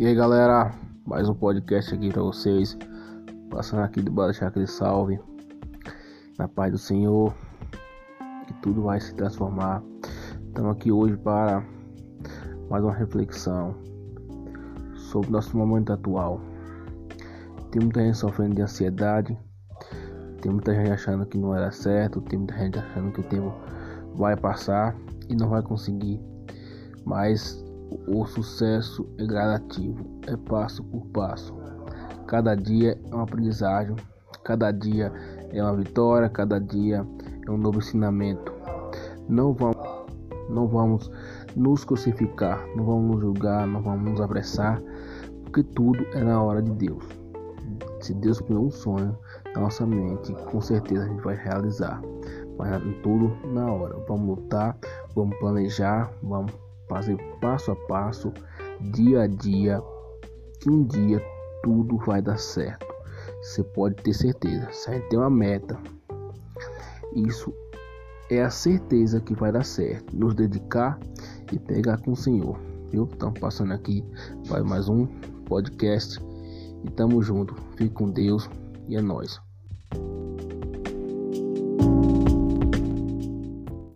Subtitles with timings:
[0.00, 0.70] E aí galera,
[1.04, 2.78] mais um podcast aqui para vocês.
[3.50, 5.18] Passando aqui do deixar aquele salve.
[6.38, 7.34] Na paz do Senhor.
[8.46, 9.82] Que tudo vai se transformar.
[10.46, 11.66] Estamos aqui hoje para
[12.70, 13.74] mais uma reflexão
[14.94, 16.40] sobre nosso momento atual.
[17.72, 19.36] Tem muita gente sofrendo de ansiedade.
[20.40, 22.20] Tem muita gente achando que não era certo.
[22.20, 23.52] Tem muita gente achando que o tempo
[24.14, 24.94] vai passar
[25.28, 26.22] e não vai conseguir.
[27.04, 27.64] Mas
[28.06, 31.54] o sucesso é gradativo, é passo por passo.
[32.26, 33.96] Cada dia é uma aprendizagem,
[34.44, 35.12] cada dia
[35.50, 37.06] é uma vitória, cada dia
[37.46, 38.52] é um novo ensinamento.
[39.28, 39.76] Não vamos,
[40.48, 41.10] não vamos
[41.56, 44.82] nos crucificar, não vamos nos julgar, não vamos nos apressar,
[45.44, 47.04] porque tudo é na hora de Deus.
[48.00, 49.16] Se Deus criou um sonho
[49.54, 52.00] na nossa mente, com certeza a gente vai realizar.
[52.56, 53.96] Mas tudo na hora.
[54.08, 54.76] Vamos lutar,
[55.14, 56.52] vamos planejar, vamos
[56.88, 58.32] fazer passo a passo,
[58.80, 59.82] dia a dia,
[60.60, 61.22] que um dia
[61.62, 62.86] tudo vai dar certo.
[63.42, 64.68] Você pode ter certeza.
[64.72, 65.78] Se a gente tem uma meta,
[67.14, 67.52] isso
[68.30, 70.16] é a certeza que vai dar certo.
[70.16, 70.98] Nos dedicar
[71.52, 72.58] e pegar com o Senhor.
[72.90, 73.04] Viu?
[73.04, 74.04] Estamos passando aqui
[74.48, 75.06] para mais um
[75.46, 76.18] podcast.
[76.84, 77.54] E tamo junto.
[77.76, 78.48] Fique com Deus
[78.88, 79.47] e é nóis.